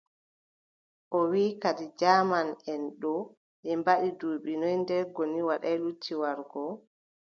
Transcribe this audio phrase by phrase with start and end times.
[1.17, 3.13] O wii kadi jaamanʼen ɗo
[3.61, 6.63] ɓe mbaɗi duuɓi noy nde Goni Waɗaay lotti warugo?